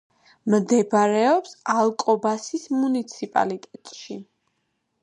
[0.53, 4.21] მდებარეობს ალკობასის მუნიციპალიტეტში.